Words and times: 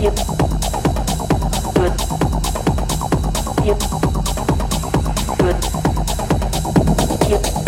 Yep. 0.00 0.14
Yep. 3.64 3.78
Yep. 7.28 7.67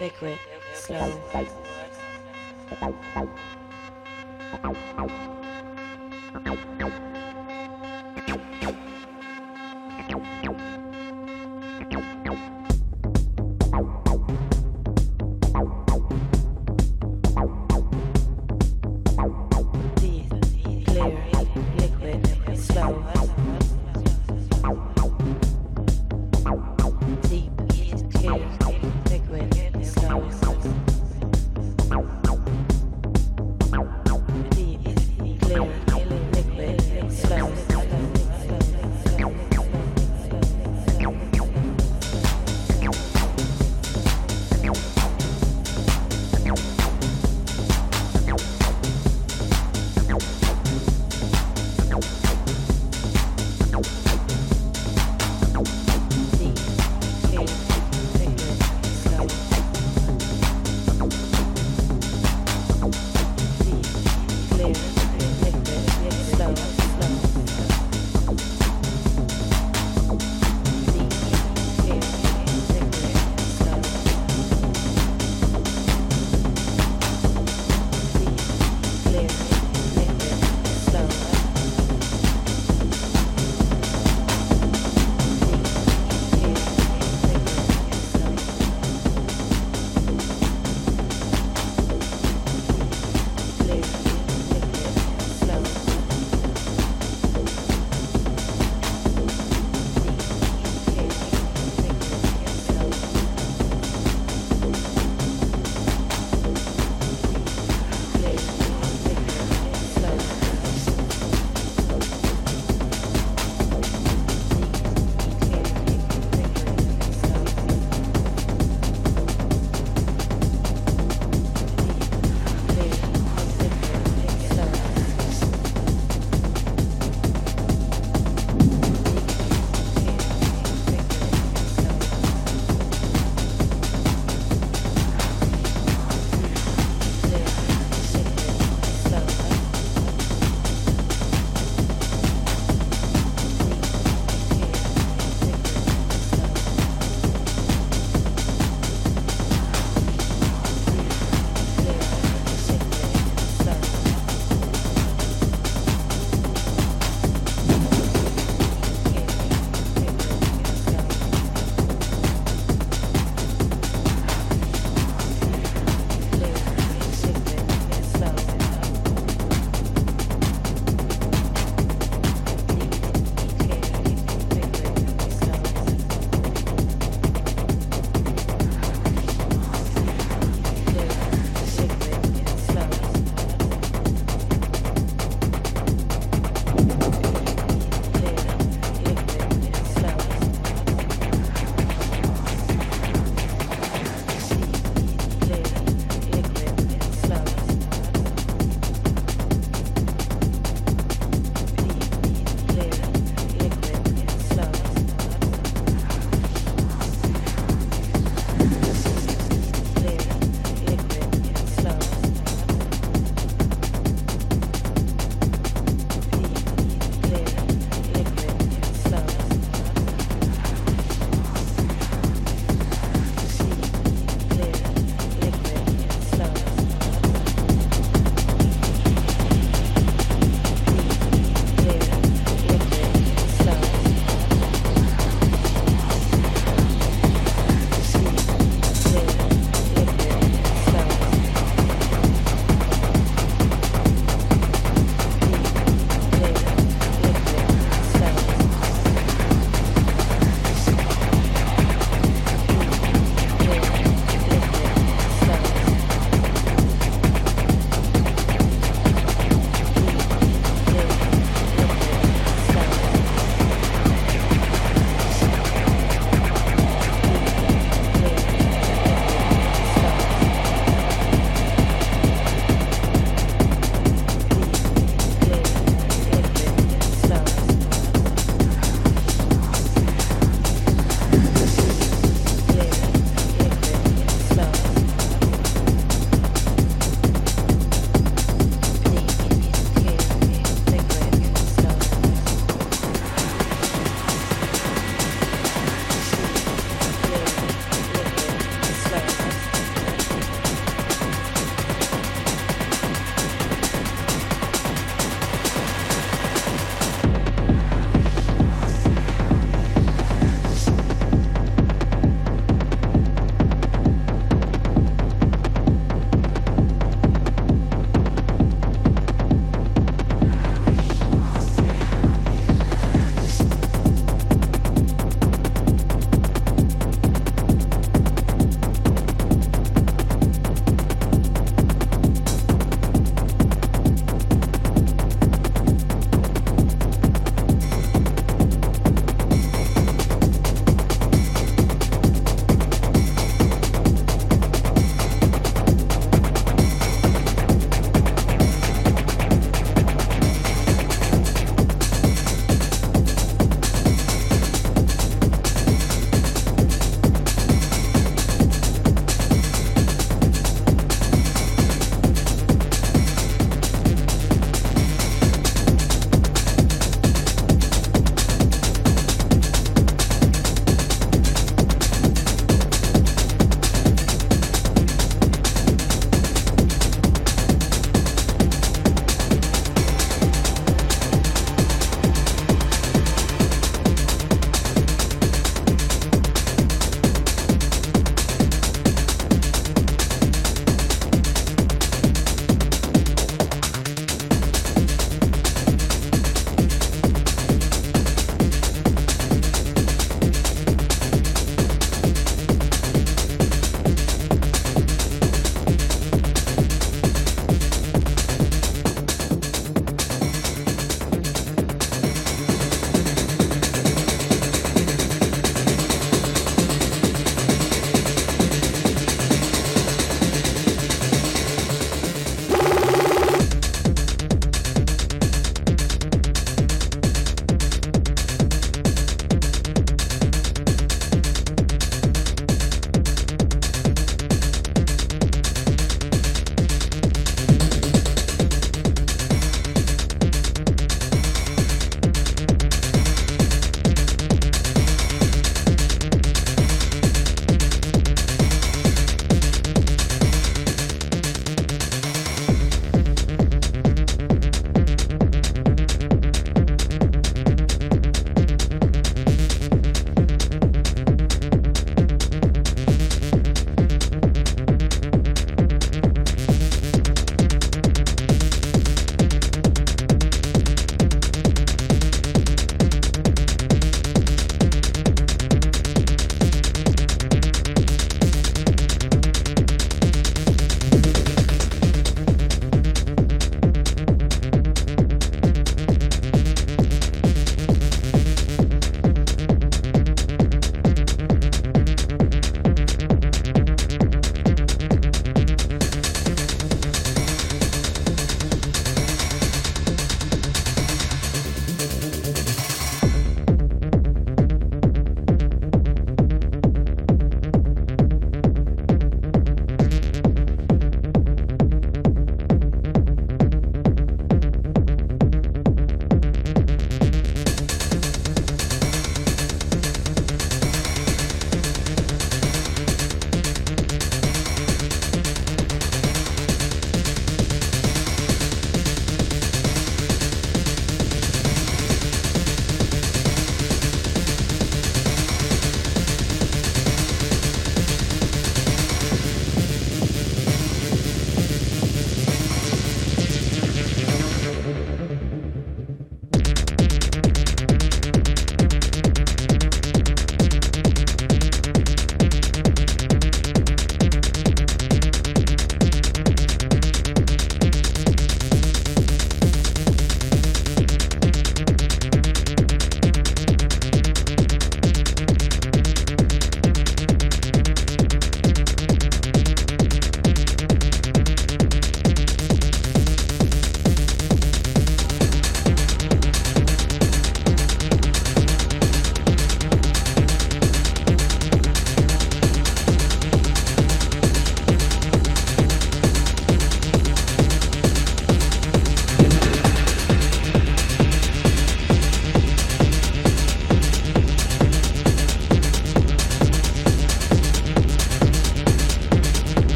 liquid, 0.00 0.38
slow. 0.74 1.12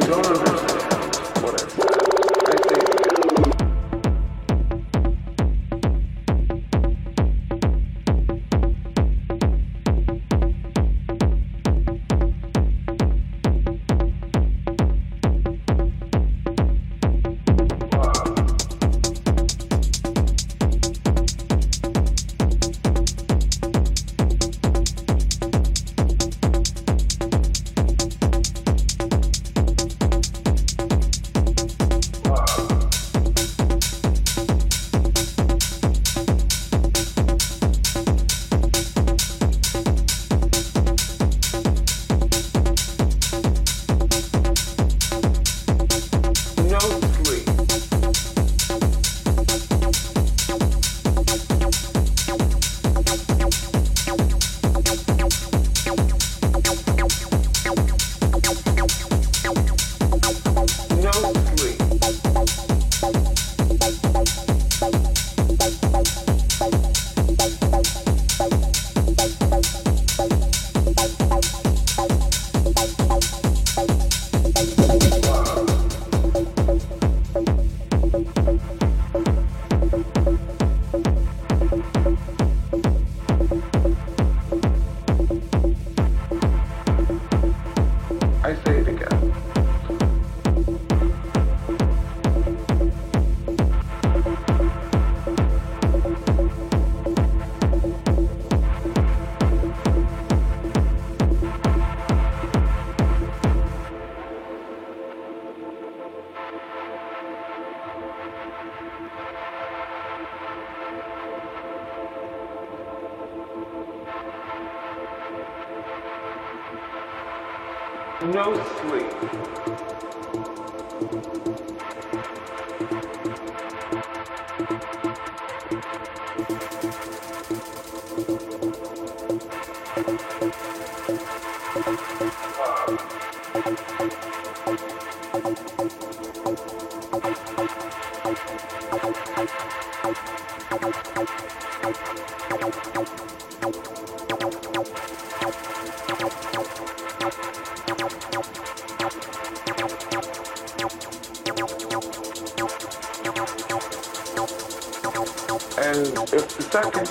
you 0.00 0.06
don't 0.06 0.26
understand. 0.26 0.69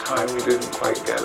time 0.10 0.34
we 0.34 0.41
didn't 0.41 0.72
quite 0.72 1.06
get. 1.06 1.19